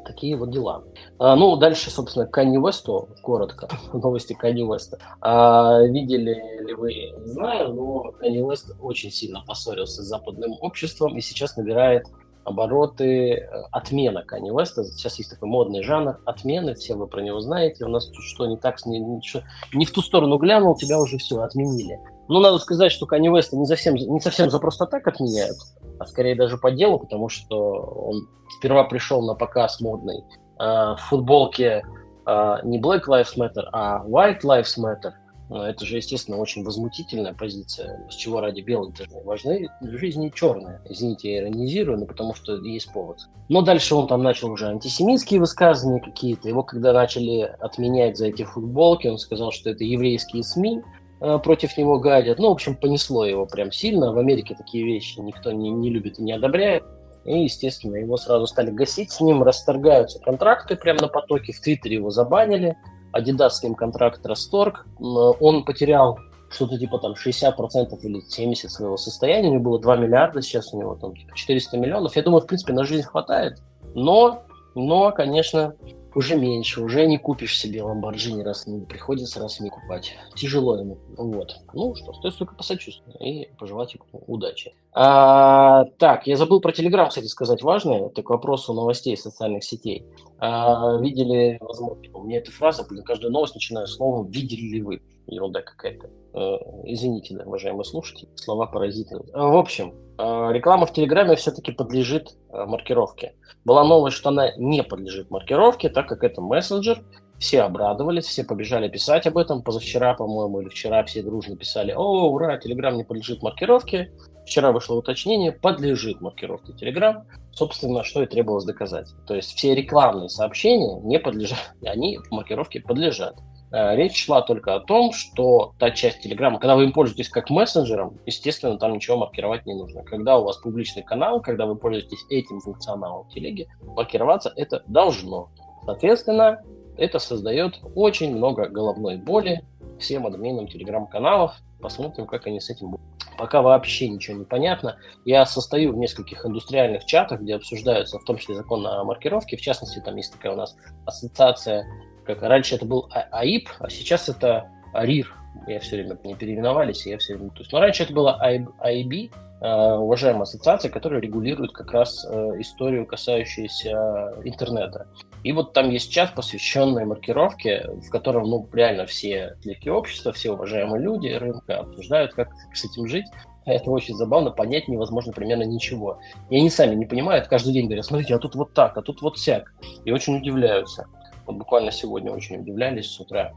такие 0.05 0.37
вот 0.37 0.51
дела. 0.51 0.85
А, 1.19 1.37
ну, 1.37 1.57
дальше, 1.57 1.91
собственно, 1.91 2.27
Канни 2.27 2.57
Весту, 2.57 3.09
коротко, 3.23 3.69
новости 3.93 4.33
Канни 4.33 4.63
Веста. 4.63 4.99
А, 5.21 5.83
видели 5.83 6.63
ли 6.65 6.75
вы, 6.75 6.93
не 6.93 7.27
знаю, 7.27 7.75
но 7.75 8.13
Канни 8.13 8.49
Вест 8.49 8.75
очень 8.81 9.11
сильно 9.11 9.43
поссорился 9.47 10.03
с 10.03 10.07
западным 10.07 10.53
обществом 10.61 11.17
и 11.17 11.21
сейчас 11.21 11.57
набирает 11.57 12.07
обороты, 12.45 13.33
э, 13.33 13.63
отмена 13.73 14.25
Kanye 14.31 14.51
West. 14.51 14.83
Сейчас 14.85 15.19
есть 15.19 15.31
такой 15.31 15.49
модный 15.49 15.83
жанр 15.83 16.19
отмены, 16.25 16.75
все 16.75 16.95
вы 16.95 17.07
про 17.07 17.21
него 17.21 17.41
знаете. 17.41 17.85
У 17.85 17.89
нас 17.89 18.07
тут 18.07 18.23
что 18.23 18.47
не 18.47 18.57
так, 18.57 18.85
не, 18.87 18.99
ничего, 18.99 19.43
не 19.73 19.87
в 19.87 19.93
ту 19.93 20.03
сторону 20.03 20.39
глянул, 20.39 20.77
тебя 20.77 20.99
уже 20.99 21.19
все 21.19 21.41
отменили. 21.41 21.99
Но 22.29 22.41
надо 22.41 22.59
сказать, 22.59 22.93
что 22.93 23.07
Kanye 23.07 23.33
West 23.33 23.49
не 23.53 23.67
совсем, 23.67 23.95
не 23.95 24.21
совсем 24.21 24.51
за 24.51 24.59
просто 24.59 24.87
так 24.87 25.07
отменяют, 25.07 25.57
а 25.99 26.07
скорее 26.07 26.35
даже 26.35 26.57
по 26.57 26.71
делу, 26.71 26.99
потому 26.99 27.29
что 27.29 27.57
он 27.73 28.29
сперва 28.59 28.85
пришел 28.85 29.23
на 29.23 29.35
показ 29.35 29.81
модный 29.81 30.25
э, 30.59 30.95
в 30.97 31.01
футболке 31.09 31.83
э, 32.27 32.57
не 32.65 32.81
Black 32.81 33.03
Lives 33.09 33.37
Matter, 33.37 33.65
а 33.73 34.05
White 34.07 34.43
Lives 34.43 34.79
Matter– 34.79 35.13
это 35.51 35.85
же, 35.85 35.97
естественно, 35.97 36.39
очень 36.39 36.65
возмутительная 36.65 37.35
позиция. 37.35 38.07
С 38.11 38.15
чего 38.15 38.41
ради 38.41 38.61
белые 38.61 38.93
должны 38.93 39.23
важны 39.25 39.69
жизни 39.83 40.33
черные. 40.35 40.81
Извините, 40.89 41.33
я 41.33 41.43
иронизирую, 41.43 41.99
но 41.99 42.07
потому 42.07 42.35
что 42.35 42.57
есть 42.57 42.93
повод. 42.93 43.19
Но 43.49 43.61
дальше 43.61 43.95
он 43.95 44.07
там 44.07 44.23
начал 44.23 44.51
уже 44.51 44.69
антисемитские 44.69 45.41
высказывания 45.41 46.01
какие-то. 46.01 46.49
Его 46.49 46.63
когда 46.63 46.93
начали 46.93 47.43
отменять 47.61 48.17
за 48.17 48.29
эти 48.29 48.45
футболки, 48.45 49.07
он 49.07 49.19
сказал, 49.19 49.53
что 49.53 49.71
это 49.71 49.85
еврейские 49.85 50.43
СМИ 50.43 50.81
э, 51.21 51.39
против 51.39 51.77
него 51.77 51.99
гадят. 51.99 52.39
Ну, 52.39 52.49
в 52.49 52.53
общем, 52.53 52.75
понесло 52.75 53.27
его 53.27 53.45
прям 53.45 53.71
сильно. 53.71 54.13
В 54.13 54.19
Америке 54.19 54.55
такие 54.57 54.85
вещи 54.85 55.21
никто 55.21 55.53
не, 55.53 55.71
не 55.71 55.91
любит 55.91 56.19
и 56.19 56.23
не 56.23 56.33
одобряет. 56.33 56.85
И, 57.27 57.45
естественно, 57.45 57.97
его 57.97 58.17
сразу 58.17 58.47
стали 58.47 58.71
гасить 58.71 59.11
с 59.11 59.21
ним, 59.21 59.43
расторгаются 59.43 60.21
контракты 60.21 60.77
прямо 60.77 61.03
на 61.03 61.09
потоке. 61.09 61.53
В 61.53 61.61
Твиттере 61.61 61.97
его 61.97 62.11
забанили. 62.11 62.77
Adidas 63.17 63.75
контракт 63.77 64.25
расторг, 64.27 64.87
он 64.99 65.65
потерял 65.65 66.19
что-то 66.51 66.79
типа 66.79 66.99
там 66.99 67.13
60% 67.13 67.99
или 68.03 68.23
70% 68.25 68.69
своего 68.69 68.97
состояния, 68.97 69.49
у 69.49 69.53
него 69.55 69.65
было 69.65 69.81
2 69.81 69.97
миллиарда, 69.97 70.43
сейчас 70.43 70.73
у 70.73 70.79
него 70.79 70.95
там 70.95 71.17
типа 71.17 71.35
400 71.35 71.77
миллионов. 71.79 72.17
Я 72.17 72.23
думаю, 72.23 72.43
в 72.43 72.47
принципе, 72.47 72.73
на 72.73 72.85
жизнь 72.85 73.07
хватает, 73.07 73.61
но, 73.95 74.43
но, 74.75 75.13
конечно, 75.13 75.75
уже 76.15 76.37
меньше, 76.37 76.83
уже 76.83 77.07
не 77.07 77.19
купишь 77.19 77.59
себе 77.59 77.81
Lamborghini 77.81 78.43
раз 78.43 78.67
не 78.67 78.85
приходится 78.85 79.41
раз 79.41 79.61
не 79.61 79.71
купать. 79.71 80.15
Тяжело 80.35 80.77
ему. 80.79 80.99
Вот. 81.17 81.57
Ну 81.73 81.95
что, 81.95 82.13
стоит 82.13 82.37
только 82.37 82.55
посочувствовать 82.55 83.21
и 83.21 83.49
пожелать 83.59 83.95
ему 83.95 84.23
удачи. 84.27 84.73
А, 84.93 85.85
так, 85.99 86.27
я 86.27 86.37
забыл 86.37 86.61
про 86.61 86.73
Телеграм, 86.73 87.09
кстати, 87.09 87.27
сказать 87.27 87.63
важное. 87.63 88.07
Это 88.07 88.23
к 88.23 88.31
вопросу 88.31 88.73
новостей 88.73 89.17
социальных 89.17 89.65
сетей. 89.65 90.07
А, 90.39 90.99
видели, 90.99 91.59
возможно, 91.61 92.03
у 92.15 92.23
меня 92.25 92.39
эта 92.39 92.51
фраза, 92.51 92.87
блин, 92.89 93.03
каждую 93.03 93.33
новость 93.33 93.55
начинаю 93.55 93.87
словом 93.87 94.29
«видели 94.29 94.61
ли 94.61 94.83
вы?» 94.83 95.01
Ерунда 95.27 95.63
какая-то. 95.63 96.11
А, 96.33 96.59
извините, 96.85 97.37
да, 97.37 97.45
уважаемые 97.45 97.85
слушатели, 97.85 98.29
слова 98.35 98.67
паразиты. 98.67 99.17
А, 99.33 99.49
в 99.49 99.57
общем, 99.57 99.95
а, 100.19 100.51
реклама 100.51 100.87
в 100.87 100.93
Телеграме 100.93 101.37
все-таки 101.37 101.73
подлежит 101.73 102.37
маркировке. 102.51 103.35
Была 103.65 103.85
новость, 103.85 104.17
что 104.17 104.29
она 104.29 104.55
не 104.57 104.83
подлежит 104.83 105.31
маркировке, 105.31 105.89
так 105.89 106.09
как 106.09 106.25
это 106.25 106.41
мессенджер. 106.41 107.03
Все 107.39 107.63
обрадовались, 107.63 108.27
все 108.27 108.45
побежали 108.45 108.89
писать 108.89 109.27
об 109.27 109.37
этом. 109.37 109.63
Позавчера, 109.63 110.15
по-моему, 110.15 110.61
или 110.61 110.69
вчера 110.69 111.03
все 111.05 111.23
дружно 111.23 111.57
писали, 111.57 111.93
о, 111.93 112.31
ура, 112.31 112.57
Телеграм 112.59 112.97
не 112.97 113.05
подлежит 113.05 113.43
маркировке. 113.43 114.13
Вчера 114.47 114.73
вышло 114.73 114.95
уточнение, 114.95 115.53
подлежит 115.53 116.21
маркировке 116.21 116.73
Telegram. 116.73 117.25
Собственно, 117.53 118.05
что 118.05 118.23
и 118.23 118.27
требовалось 118.27 118.65
доказать. 118.65 119.09
То 119.27 119.35
есть 119.35 119.55
все 119.57 119.75
рекламные 119.75 120.29
сообщения 120.29 121.01
не 121.01 121.19
подлежат, 121.19 121.75
они 121.85 122.19
маркировке 122.31 122.81
подлежат. 122.81 123.37
Э, 123.75 123.97
речь 123.97 124.25
шла 124.25 124.41
только 124.41 124.77
о 124.77 124.81
том, 124.81 125.13
что 125.13 125.75
та 125.81 125.91
часть 125.91 126.21
Телеграма, 126.21 126.61
когда 126.61 126.77
вы 126.77 126.85
им 126.85 126.93
пользуетесь 126.93 127.29
как 127.29 127.51
мессенджером, 127.51 128.21
естественно, 128.25 128.79
там 128.79 128.93
ничего 128.93 129.17
маркировать 129.17 129.67
не 129.67 129.75
нужно. 129.75 130.05
Когда 130.05 130.39
у 130.39 130.45
вас 130.45 130.59
публичный 130.59 131.03
канал, 131.03 131.41
когда 131.41 131.67
вы 131.67 131.75
пользуетесь 131.75 132.25
этим 132.31 132.61
функционалом 132.61 133.29
телеги, 133.31 133.67
маркироваться 133.83 134.53
это 134.55 134.85
должно. 134.87 135.51
Соответственно, 135.87 136.63
это 136.97 137.19
создает 137.19 137.81
очень 137.97 138.37
много 138.37 138.69
головной 138.69 139.17
боли 139.17 139.65
всем 139.99 140.25
админам 140.29 140.69
телеграм-каналов. 140.69 141.57
Посмотрим, 141.81 142.27
как 142.27 142.47
они 142.47 142.61
с 142.61 142.71
этим 142.71 142.93
будут. 142.93 143.05
Пока 143.37 143.61
вообще 143.61 144.09
ничего 144.09 144.39
не 144.39 144.45
понятно. 144.45 144.99
Я 145.25 145.45
состою 145.47 145.93
в 145.93 145.97
нескольких 145.97 146.47
индустриальных 146.47 147.07
чатах, 147.07 147.41
где 147.41 147.57
обсуждаются 147.57 148.21
в 148.21 148.25
том 148.25 148.39
числе 148.39 148.55
закон 148.55 148.87
о 148.87 149.03
маркировке. 149.03 149.57
В 149.57 149.61
частности, 149.61 149.99
там 149.99 150.15
есть 150.15 150.33
такая 150.33 150.53
у 150.53 150.57
нас 150.57 150.77
ассоциация, 151.05 151.85
как 152.25 152.43
раньше 152.43 152.75
это 152.75 152.85
был 152.85 153.09
а-, 153.13 153.29
АИП, 153.31 153.69
а 153.79 153.91
сейчас 153.91 154.29
это 154.29 154.71
АРИР. 154.93 155.33
Я 155.69 155.79
все 155.81 155.97
время 155.97 156.19
не 156.25 156.35
переименовались, 156.35 157.07
я 157.07 157.19
все 157.19 157.37
время... 157.37 157.51
То 157.51 157.61
есть, 157.61 157.73
но 157.73 157.81
раньше 157.81 158.03
это 158.03 158.13
было 158.13 158.41
АИБ, 158.41 159.31
Э, 159.65 159.95
уважаемая 159.95 160.43
ассоциация, 160.43 160.91
которая 160.91 161.23
регулирует 161.23 161.73
как 161.73 161.91
раз 161.93 162.27
э, 162.29 162.51
историю, 162.59 163.07
касающуюся 163.07 164.35
интернета. 164.45 165.07
И 165.43 165.53
вот 165.53 165.73
там 165.73 165.89
есть 165.89 166.13
чат, 166.13 166.35
посвященный 166.35 167.07
маркировке, 167.07 167.89
в 168.07 168.11
котором, 168.11 168.45
ну, 168.45 168.69
реально 168.75 169.07
все 169.07 169.57
члены 169.63 169.97
общества, 169.97 170.35
все 170.35 170.53
уважаемые 170.53 171.03
люди 171.03 171.29
рынка 171.29 171.79
обсуждают, 171.79 172.35
как 172.35 172.51
с 172.75 172.85
этим 172.85 173.09
жить. 173.09 173.25
Это 173.65 173.91
очень 173.91 174.15
забавно, 174.17 174.51
понять 174.51 174.87
невозможно 174.87 175.33
примерно 175.33 175.63
ничего. 175.63 176.19
И 176.51 176.59
они 176.59 176.69
сами 176.69 176.95
не 176.95 177.07
понимают, 177.07 177.49
каждый 177.49 177.73
день 177.73 177.87
говорят, 177.87 178.05
смотрите, 178.05 178.35
а 178.35 178.39
тут 178.39 178.57
вот 178.57 178.75
так, 178.75 178.99
а 178.99 179.01
тут 179.01 179.23
вот 179.23 179.39
сяк. 179.39 179.73
И 180.05 180.13
очень 180.13 180.37
удивляются. 180.37 181.07
Вот 181.47 181.57
буквально 181.57 181.91
сегодня 181.91 182.33
очень 182.33 182.61
удивлялись 182.61 183.11
с 183.11 183.21
утра 183.21 183.53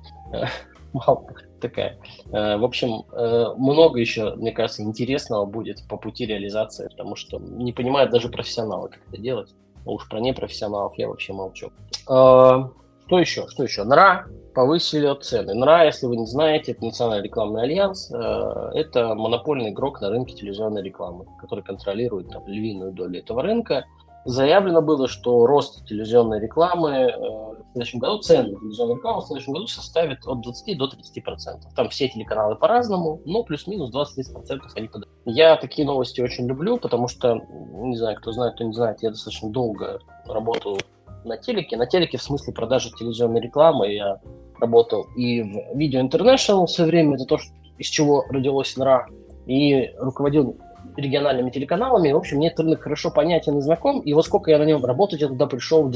такая. 1.61 1.97
Э, 2.31 2.57
в 2.57 2.63
общем, 2.63 3.03
э, 3.11 3.45
много 3.57 3.99
еще, 3.99 4.35
мне 4.35 4.51
кажется, 4.51 4.83
интересного 4.83 5.45
будет 5.45 5.87
по 5.87 5.97
пути 5.97 6.25
реализации, 6.25 6.87
потому 6.89 7.15
что 7.15 7.39
не 7.39 7.73
понимают 7.73 8.11
даже 8.11 8.29
профессионалы, 8.29 8.89
как 8.89 8.99
это 9.07 9.21
делать. 9.21 9.53
А 9.85 9.91
уж 9.91 10.07
про 10.09 10.19
непрофессионалов 10.19 10.97
я 10.97 11.07
вообще 11.07 11.33
молчу. 11.33 11.71
Э, 12.09 12.69
что 13.05 13.19
еще? 13.19 13.47
Что 13.47 13.63
еще? 13.63 13.83
НРА 13.83 14.27
повысили 14.53 15.13
цены. 15.21 15.53
НРА, 15.53 15.85
если 15.85 16.07
вы 16.07 16.17
не 16.17 16.25
знаете, 16.25 16.73
это 16.73 16.83
Национальный 16.83 17.23
рекламный 17.23 17.61
альянс. 17.63 18.11
Это 18.11 19.15
монопольный 19.15 19.69
игрок 19.69 20.01
на 20.01 20.09
рынке 20.09 20.35
телевизионной 20.35 20.83
рекламы, 20.83 21.25
который 21.39 21.63
контролирует 21.63 22.29
там, 22.29 22.45
львиную 22.47 22.91
долю 22.91 23.19
этого 23.19 23.43
рынка. 23.43 23.85
Заявлено 24.25 24.81
было, 24.81 25.07
что 25.07 25.45
рост 25.45 25.87
телевизионной 25.87 26.41
рекламы 26.41 26.91
э, 26.91 27.56
в 27.69 27.73
следующем 27.73 27.99
году, 27.99 28.19
цены 28.19 28.51
на 28.51 28.59
телевизионную 28.59 28.97
рекламу 28.97 29.21
в 29.21 29.25
следующем 29.25 29.53
году 29.53 29.67
составит 29.67 30.25
от 30.25 30.41
20 30.41 30.77
до 30.77 30.87
30 30.87 31.23
процентов. 31.23 31.73
Там 31.75 31.89
все 31.89 32.07
телеканалы 32.07 32.55
по-разному, 32.55 33.21
но 33.25 33.43
плюс-минус 33.43 33.93
20-30 33.93 34.33
процентов 34.33 34.71
они 34.75 34.87
подают. 34.87 35.09
Я 35.25 35.55
такие 35.57 35.85
новости 35.85 36.21
очень 36.21 36.47
люблю, 36.47 36.77
потому 36.77 37.07
что, 37.07 37.41
не 37.73 37.97
знаю, 37.97 38.17
кто 38.17 38.31
знает, 38.31 38.55
кто 38.55 38.63
не 38.63 38.73
знает, 38.73 39.01
я 39.01 39.09
достаточно 39.09 39.49
долго 39.49 39.99
работал 40.25 40.79
на 41.23 41.37
телеке. 41.37 41.77
На 41.77 41.85
телеке 41.85 42.17
в 42.17 42.23
смысле 42.23 42.53
продажи 42.53 42.91
телевизионной 42.91 43.41
рекламы 43.41 43.93
я 43.93 44.19
работал 44.59 45.05
и 45.15 45.41
в 45.43 45.77
Video 45.77 46.01
International 46.01 46.65
в 46.65 46.71
свое 46.71 46.89
время, 46.89 47.15
это 47.15 47.25
то, 47.25 47.37
из 47.77 47.87
чего 47.87 48.23
родилось 48.29 48.75
НРА, 48.75 49.07
и 49.45 49.93
руководил 49.97 50.57
региональными 50.95 51.49
телеканалами. 51.49 52.11
В 52.11 52.17
общем, 52.17 52.37
мне 52.37 52.53
рынок 52.57 52.81
хорошо 52.81 53.11
понятен 53.11 53.57
и 53.57 53.61
знаком. 53.61 54.01
И 54.01 54.13
вот 54.13 54.25
сколько 54.25 54.51
я 54.51 54.57
на 54.57 54.63
нем 54.63 54.83
работать, 54.83 55.21
я 55.21 55.27
туда 55.27 55.47
пришел 55.47 55.83
в 55.83 55.91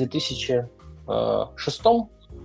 2006 1.55 1.83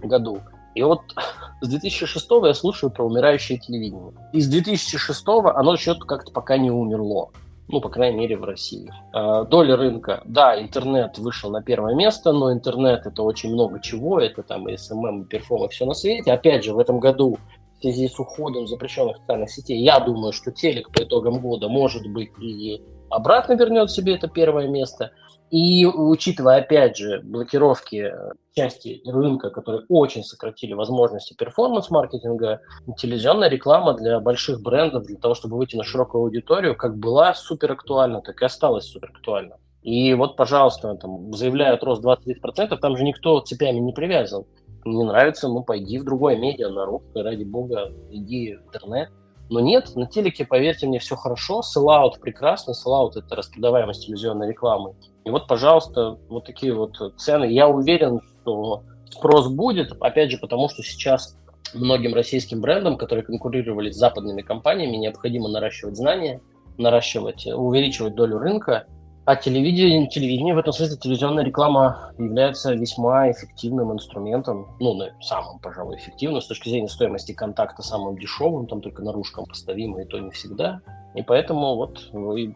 году. 0.03 0.41
И 0.75 0.83
вот 0.83 1.01
с 1.61 1.69
2006 1.69 2.27
я 2.45 2.55
слушаю 2.55 2.91
про 2.91 3.05
умирающее 3.05 3.59
телевидение. 3.59 4.13
И 4.33 4.41
с 4.41 4.49
2006 4.49 5.25
оно 5.27 5.77
что-то 5.77 6.07
как-то 6.07 6.31
пока 6.33 6.59
не 6.59 6.71
умерло. 6.71 7.31
Ну, 7.69 7.81
по 7.81 7.89
крайней 7.89 8.19
мере, 8.19 8.37
в 8.37 8.45
России. 8.45 8.93
А, 9.13 9.45
доля 9.45 9.77
рынка. 9.77 10.23
Да, 10.25 10.61
интернет 10.61 11.19
вышел 11.19 11.51
на 11.51 11.63
первое 11.63 11.95
место, 11.97 12.33
но 12.33 12.53
интернет 12.53 13.07
это 13.07 13.23
очень 13.23 13.53
много 13.53 13.81
чего. 13.81 14.21
Это 14.21 14.43
там 14.43 14.69
и 14.69 14.75
SMM, 14.75 15.23
и 15.23 15.25
перформ, 15.25 15.65
и 15.65 15.69
все 15.69 15.85
на 15.85 15.95
свете. 15.95 16.33
Опять 16.33 16.65
же, 16.65 16.75
в 16.75 16.79
этом 16.79 17.01
году 17.01 17.39
в 17.79 17.83
связи 17.83 18.09
с 18.09 18.19
уходом 18.21 18.67
запрещенных 18.67 19.19
социальных 19.19 19.51
сетей, 19.51 19.83
я 19.83 19.99
думаю, 19.99 20.33
что 20.33 20.53
телек 20.53 20.91
по 20.93 21.03
итогам 21.03 21.41
года, 21.41 21.69
может 21.69 22.07
быть, 22.07 22.31
и 22.41 22.83
обратно 23.11 23.55
вернет 23.55 23.91
себе 23.91 24.15
это 24.15 24.29
первое 24.29 24.69
место. 24.69 25.11
И 25.51 25.87
учитывая, 25.87 26.59
опять 26.59 26.97
же, 26.97 27.21
блокировки 27.23 28.13
части 28.55 29.01
рынка, 29.07 29.51
которые 29.51 29.85
очень 29.89 30.25
сократили 30.25 30.73
возможности 30.73 31.35
перформанс-маркетинга, 31.35 32.61
телевизионная 32.99 33.49
реклама 33.49 33.95
для 33.95 34.19
больших 34.19 34.61
брендов, 34.61 35.05
для 35.05 35.19
того, 35.19 35.35
чтобы 35.35 35.57
выйти 35.57 35.77
на 35.77 35.85
широкую 35.85 36.25
аудиторию, 36.25 36.77
как 36.77 36.99
была 36.99 37.35
супер 37.35 37.73
актуальна, 37.73 38.23
так 38.23 38.43
и 38.43 38.45
осталась 38.45 38.87
супер 38.87 39.11
актуальна. 39.15 39.57
И 39.83 40.15
вот, 40.15 40.37
пожалуйста, 40.37 40.97
там 40.97 41.33
заявляют 41.33 41.85
рост 41.85 42.05
20%, 42.05 42.77
там 42.77 42.97
же 42.97 43.05
никто 43.05 43.39
цепями 43.41 43.79
не 43.79 43.93
привязан 43.93 44.45
не 44.87 45.05
нравится, 45.05 45.49
ну, 45.49 45.63
пойди 45.63 45.99
в 45.99 46.05
другое 46.05 46.37
медиа, 46.37 46.69
на 46.69 46.87
русское, 46.87 47.23
ради 47.23 47.45
бога, 47.45 47.93
иди 48.11 48.55
в 48.55 48.67
интернет. 48.67 49.11
Но 49.49 49.61
нет, 49.61 49.95
на 49.95 50.07
телеке, 50.07 50.45
поверьте 50.45 50.87
мне, 50.87 50.99
все 50.99 51.15
хорошо, 51.17 51.63
селлаут 51.63 52.21
прекрасно, 52.21 52.75
селлаут– 52.75 53.17
это 53.17 53.37
распродаваемость 53.37 54.07
телевизионной 54.07 54.49
рекламы. 54.49 54.95
И 55.25 55.31
вот, 55.31 55.47
пожалуйста, 55.47 56.19
вот 56.29 56.45
такие 56.45 56.75
вот 56.75 56.97
цены. 57.17 57.45
Я 57.45 57.69
уверен, 57.69 58.21
что 58.43 58.83
спрос 59.11 59.49
будет, 59.49 59.93
опять 60.01 60.31
же, 60.31 60.39
потому 60.39 60.69
что 60.69 60.83
сейчас 60.83 61.39
многим 61.75 62.15
российским 62.15 62.61
брендам, 62.61 62.97
которые 62.97 63.25
конкурировали 63.25 63.91
с 63.91 63.97
западными 63.97 64.43
компаниями, 64.43 64.97
необходимо 64.97 65.49
наращивать 65.49 65.97
знания, 65.97 66.41
наращивать, 66.79 67.47
увеличивать 67.47 68.15
долю 68.15 68.39
рынка, 68.39 68.87
а 69.27 69.35
телевидение, 69.35 70.07
телевидение 70.07 70.55
в 70.55 70.59
этом 70.59 70.73
смысле 70.73 70.97
телевизионная 70.97 71.43
реклама 71.43 72.13
является 72.17 72.73
весьма 72.75 73.29
эффективным 73.33 73.93
инструментом, 73.93 74.69
ну, 74.79 74.97
самым, 75.21 75.59
пожалуй, 75.59 75.97
эффективным 75.97 76.41
с 76.41 76.47
точки 76.47 76.69
зрения 76.69 76.89
стоимости 76.89 77.33
контакта, 77.33 77.83
самым 77.83 78.17
дешевым, 78.17 78.69
там 78.69 78.81
только 78.81 79.03
наружкам 79.03 79.45
поставимо, 79.47 80.01
и 80.01 80.05
то 80.05 80.21
не 80.21 80.31
всегда. 80.31 80.81
И 81.17 81.23
поэтому 81.23 81.75
вот 81.75 82.09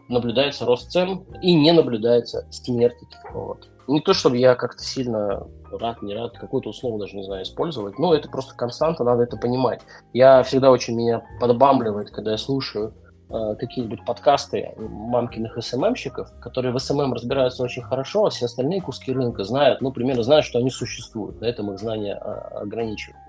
наблюдается 0.07 0.65
рост 0.65 0.91
цен 0.91 1.25
и 1.41 1.53
не 1.53 1.73
наблюдается 1.73 2.47
смерть. 2.51 2.95
Вот. 3.33 3.67
Не 3.87 3.99
то, 3.99 4.13
чтобы 4.13 4.37
я 4.37 4.55
как-то 4.55 4.81
сильно 4.81 5.45
рад, 5.71 6.01
не 6.01 6.13
рад, 6.13 6.37
какое-то 6.37 6.69
слово 6.69 6.99
даже 6.99 7.17
не 7.17 7.23
знаю 7.23 7.43
использовать, 7.43 7.99
но 7.99 8.13
это 8.13 8.29
просто 8.29 8.55
константа, 8.55 9.03
надо 9.03 9.23
это 9.23 9.35
понимать. 9.35 9.81
Я 10.13 10.41
всегда 10.43 10.71
очень 10.71 10.95
меня 10.95 11.23
подбамбливает, 11.41 12.11
когда 12.11 12.31
я 12.31 12.37
слушаю 12.37 12.93
э, 13.31 13.55
какие-нибудь 13.55 14.05
подкасты 14.05 14.73
мамкиных 14.77 15.57
SMM 15.61 15.78
щиков, 15.78 16.31
которые 16.39 16.73
в 16.73 16.79
SMM 16.79 17.13
разбираются 17.13 17.63
очень 17.63 17.81
хорошо, 17.81 18.25
а 18.25 18.29
все 18.29 18.45
остальные 18.45 18.81
куски 18.81 19.11
рынка 19.11 19.43
знают, 19.43 19.81
ну, 19.81 19.91
примерно 19.91 20.23
знают, 20.23 20.45
что 20.45 20.59
они 20.59 20.69
существуют. 20.69 21.41
На 21.41 21.45
этом 21.45 21.71
их 21.71 21.79
знания 21.79 22.15
а. 22.15 22.63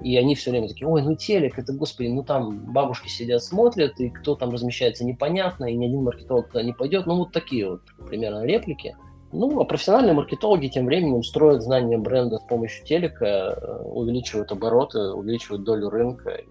И 0.00 0.16
они 0.16 0.35
все 0.35 0.50
время 0.50 0.68
такие, 0.68 0.87
ой, 0.87 1.02
ну 1.02 1.14
телек, 1.14 1.59
это, 1.59 1.73
господи, 1.73 2.09
ну 2.09 2.23
там 2.23 2.73
бабушки 2.73 3.09
сидят, 3.09 3.42
смотрят, 3.42 3.99
и 4.00 4.11
кто 4.11 4.35
там 4.35 4.50
размещается, 4.50 5.04
непонятно, 5.04 5.66
и 5.66 5.76
ни 5.76 5.87
один 5.87 6.02
маркетолог 6.02 6.49
туда 6.49 6.62
не 6.62 6.73
пойдет. 6.73 7.06
Ну, 7.06 7.16
вот 7.16 7.32
такие 7.32 7.68
вот 7.68 7.82
примерно 8.09 8.44
реплики. 8.44 8.97
Ну, 9.33 9.61
а 9.61 9.65
профессиональные 9.65 10.12
маркетологи 10.12 10.69
тем 10.69 10.87
временем 10.87 11.23
строят 11.23 11.62
знания 11.62 11.97
бренда 11.97 12.39
с 12.39 12.43
помощью 12.43 12.85
телека, 12.85 13.25
э, 13.27 13.83
увеличивают 13.85 14.53
обороты, 14.53 14.99
увеличивают 14.99 15.65
долю 15.65 15.89
рынка, 15.89 16.31
э, 16.31 16.45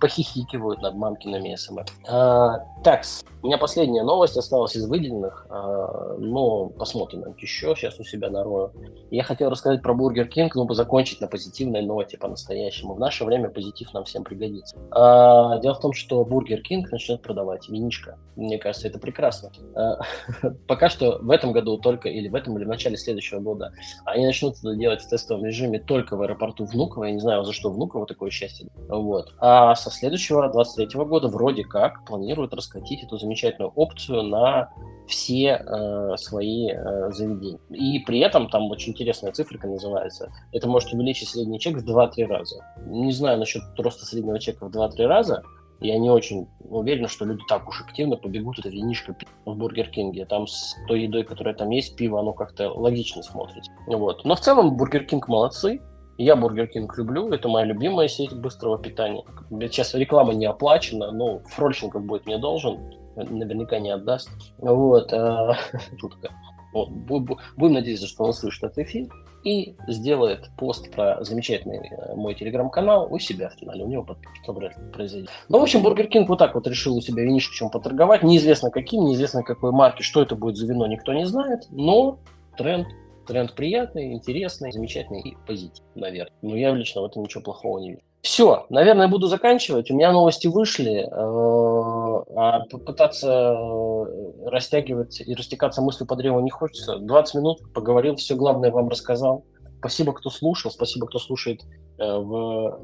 похихикивают 0.00 0.80
над 0.80 0.94
мамкиными 0.94 1.54
SMM. 1.54 1.84
А, 2.08 2.64
так, 2.82 3.04
у 3.42 3.46
меня 3.46 3.58
последняя 3.58 4.02
новость 4.02 4.36
осталась 4.36 4.74
из 4.74 4.86
выделенных, 4.86 5.46
а, 5.50 6.16
но 6.18 6.70
посмотрим 6.70 7.22
еще, 7.36 7.74
сейчас 7.76 8.00
у 8.00 8.04
себя 8.04 8.30
нарою. 8.30 8.72
Я 9.10 9.22
хотел 9.22 9.50
рассказать 9.50 9.82
про 9.82 9.94
Burger 9.94 10.26
King, 10.28 10.54
но 10.54 10.68
закончить 10.74 11.20
на 11.20 11.28
позитивной 11.28 11.82
ноте 11.82 12.18
по-настоящему. 12.18 12.94
В 12.94 13.00
наше 13.00 13.24
время 13.24 13.48
позитив 13.50 13.92
нам 13.94 14.04
всем 14.04 14.24
пригодится. 14.24 14.76
А, 14.90 15.58
дело 15.58 15.74
в 15.74 15.80
том, 15.80 15.92
что 15.92 16.24
Burger 16.24 16.62
King 16.62 16.90
начнет 16.90 17.22
продавать 17.22 17.68
винишко. 17.68 18.18
Мне 18.34 18.58
кажется, 18.58 18.88
это 18.88 18.98
прекрасно. 18.98 19.50
А, 19.74 20.00
пока 20.66 20.88
что 20.88 21.18
в 21.20 21.30
этом 21.30 21.52
году 21.52 21.78
только 21.78 21.97
только, 21.98 22.08
или 22.08 22.28
в 22.28 22.34
этом, 22.34 22.56
или 22.56 22.64
в 22.64 22.68
начале 22.68 22.96
следующего 22.96 23.40
года, 23.40 23.72
они 24.04 24.24
начнут 24.24 24.56
это 24.58 24.74
делать 24.74 25.02
в 25.02 25.08
тестовом 25.08 25.44
режиме 25.44 25.78
только 25.78 26.16
в 26.16 26.22
аэропорту 26.22 26.64
Внуково. 26.64 27.04
Я 27.04 27.12
не 27.12 27.20
знаю, 27.20 27.44
за 27.44 27.52
что 27.52 27.70
Внуково 27.70 28.06
такое 28.06 28.30
счастье. 28.30 28.68
Вот. 28.88 29.34
А 29.38 29.74
со 29.74 29.90
следующего, 29.90 30.48
23 30.48 31.04
года, 31.04 31.28
вроде 31.28 31.64
как, 31.64 32.04
планируют 32.04 32.54
раскатить 32.54 33.02
эту 33.02 33.16
замечательную 33.18 33.72
опцию 33.74 34.22
на 34.22 34.70
все 35.06 35.64
э, 35.64 36.16
свои 36.16 36.70
э, 36.70 37.10
заведения. 37.12 37.58
И 37.70 37.98
при 38.00 38.20
этом 38.20 38.48
там 38.48 38.70
очень 38.70 38.92
интересная 38.92 39.32
циферка 39.32 39.66
называется. 39.66 40.30
Это 40.52 40.68
может 40.68 40.92
увеличить 40.92 41.28
средний 41.28 41.58
чек 41.58 41.78
в 41.78 41.84
2-3 41.84 42.26
раза. 42.26 42.64
Не 42.86 43.12
знаю 43.12 43.38
насчет 43.38 43.62
роста 43.78 44.04
среднего 44.04 44.38
чека 44.38 44.68
в 44.68 44.70
2-3 44.70 45.06
раза, 45.06 45.42
я 45.80 45.98
не 45.98 46.10
очень 46.10 46.48
уверен, 46.60 47.08
что 47.08 47.24
люди 47.24 47.42
так 47.48 47.68
уж 47.68 47.82
активно 47.82 48.16
побегут 48.16 48.58
это 48.58 48.68
винишко 48.68 49.16
в 49.44 49.54
Бургер 49.54 49.88
Кинге. 49.88 50.24
Там 50.24 50.46
с 50.46 50.76
той 50.88 51.02
едой, 51.02 51.24
которая 51.24 51.54
там 51.54 51.70
есть, 51.70 51.96
пиво, 51.96 52.20
оно 52.20 52.32
как-то 52.32 52.70
логично 52.70 53.22
смотрится. 53.22 53.70
Вот. 53.86 54.24
Но 54.24 54.34
в 54.34 54.40
целом 54.40 54.76
Бургер 54.76 55.04
Кинг 55.04 55.28
молодцы. 55.28 55.80
Я 56.20 56.34
Бургер 56.34 56.66
Кинг 56.66 56.98
люблю, 56.98 57.28
это 57.32 57.48
моя 57.48 57.64
любимая 57.64 58.08
сеть 58.08 58.32
быстрого 58.32 58.76
питания. 58.76 59.22
Сейчас 59.50 59.94
реклама 59.94 60.34
не 60.34 60.46
оплачена, 60.46 61.12
но 61.12 61.38
Фрольченков 61.50 62.02
будет 62.02 62.26
мне 62.26 62.38
должен, 62.38 62.92
наверняка 63.14 63.78
не 63.78 63.90
отдаст. 63.90 64.28
Вот, 64.58 65.10
шутка. 66.00 66.30
Вот, 66.72 66.90
будем 66.90 67.74
надеяться, 67.74 68.08
что 68.08 68.24
он 68.24 68.32
слышит 68.32 68.64
этот 68.64 68.78
эфир 68.78 69.08
и 69.48 69.76
сделает 69.86 70.50
пост 70.56 70.90
про 70.90 71.22
замечательный 71.24 71.88
э, 71.90 72.14
мой 72.14 72.34
телеграм-канал 72.34 73.08
у 73.10 73.18
себя 73.18 73.48
в 73.48 73.56
канале. 73.58 73.84
У 73.84 73.88
него 73.88 74.02
подписка 74.02 74.52
вряд 74.52 74.74
произойдет. 74.92 75.30
Ну, 75.48 75.58
в 75.58 75.62
общем, 75.62 75.82
Бургер 75.82 76.08
Кинг 76.08 76.28
вот 76.28 76.38
так 76.38 76.54
вот 76.54 76.66
решил 76.66 76.96
у 76.96 77.00
себя 77.00 77.22
винишечком 77.22 77.70
поторговать. 77.70 78.22
Неизвестно 78.22 78.70
каким, 78.70 79.04
неизвестно 79.04 79.42
какой 79.42 79.72
марки, 79.72 80.02
что 80.02 80.22
это 80.22 80.36
будет 80.36 80.56
за 80.56 80.66
вино, 80.66 80.86
никто 80.86 81.12
не 81.12 81.26
знает. 81.26 81.66
Но 81.70 82.18
тренд 82.56 82.86
тренд 83.26 83.54
приятный, 83.54 84.14
интересный, 84.14 84.72
замечательный 84.72 85.20
и 85.20 85.36
позитивный, 85.46 85.92
наверное. 85.94 86.32
Но 86.42 86.56
я 86.56 86.72
лично 86.72 87.02
в 87.02 87.04
этом 87.04 87.22
ничего 87.22 87.42
плохого 87.42 87.78
не 87.78 87.90
вижу. 87.90 88.02
Все, 88.20 88.66
наверное, 88.68 89.08
буду 89.08 89.28
заканчивать. 89.28 89.90
У 89.90 89.94
меня 89.94 90.12
новости 90.12 90.48
вышли. 90.48 91.08
Э, 91.08 92.24
а 92.36 92.60
попытаться 92.68 93.54
э, 93.56 94.48
растягивать 94.48 95.20
и 95.20 95.34
растекаться 95.34 95.82
мыслью 95.82 96.08
по 96.08 96.16
древу 96.16 96.40
не 96.40 96.50
хочется. 96.50 96.98
20 96.98 97.34
минут 97.36 97.72
поговорил, 97.72 98.16
все 98.16 98.34
главное 98.34 98.70
вам 98.72 98.88
рассказал. 98.88 99.44
Спасибо, 99.78 100.12
кто 100.12 100.30
слушал, 100.30 100.72
спасибо, 100.72 101.06
кто 101.06 101.20
слушает 101.20 101.62
э, 101.98 102.18
в 102.18 102.80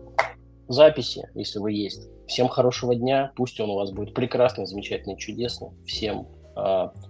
записи, 0.69 1.29
если 1.35 1.59
вы 1.59 1.73
есть. 1.73 2.09
Всем 2.29 2.49
хорошего 2.49 2.95
дня, 2.95 3.33
пусть 3.37 3.61
он 3.61 3.71
у 3.71 3.75
вас 3.75 3.91
будет 3.91 4.15
прекрасный, 4.15 4.67
замечательный, 4.67 5.17
чудесный. 5.17 5.69
Всем, 5.85 6.27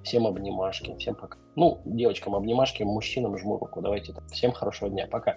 всем 0.02 0.26
обнимашки, 0.26 0.96
всем 0.98 1.14
пока. 1.14 1.38
Ну, 1.54 1.80
девочкам 1.84 2.34
обнимашки, 2.34 2.82
мужчинам 2.82 3.38
жму 3.38 3.58
руку. 3.58 3.80
Давайте. 3.80 4.14
Всем 4.32 4.50
хорошего 4.50 4.90
дня, 4.90 5.06
пока. 5.08 5.36